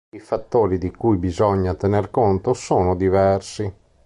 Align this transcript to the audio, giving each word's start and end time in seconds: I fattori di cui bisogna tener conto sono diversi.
I 0.09 0.17
fattori 0.19 0.79
di 0.79 0.89
cui 0.89 1.17
bisogna 1.17 1.75
tener 1.75 2.09
conto 2.09 2.55
sono 2.55 2.95
diversi. 2.95 3.71